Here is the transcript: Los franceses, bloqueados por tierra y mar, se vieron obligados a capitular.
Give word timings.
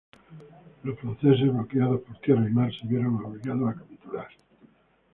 Los 0.83 0.97
franceses, 0.99 1.53
bloqueados 1.53 2.01
por 2.01 2.17
tierra 2.21 2.49
y 2.49 2.51
mar, 2.51 2.71
se 2.73 2.87
vieron 2.87 3.23
obligados 3.23 3.69
a 3.69 3.75
capitular. 3.75 4.29